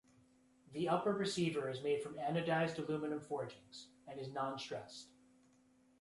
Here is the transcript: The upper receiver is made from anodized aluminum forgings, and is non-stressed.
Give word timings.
The 0.73 0.89
upper 0.89 1.13
receiver 1.13 1.69
is 1.69 1.83
made 1.83 2.01
from 2.01 2.15
anodized 2.15 2.79
aluminum 2.79 3.19
forgings, 3.19 3.89
and 4.07 4.19
is 4.19 4.31
non-stressed. 4.33 5.11